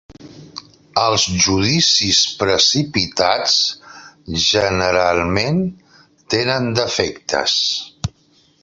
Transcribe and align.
Els 1.01 1.25
judicis 1.43 2.21
precipitats 2.39 3.59
generalment 4.47 5.63
tenen 6.37 6.71
defectes. 6.83 7.57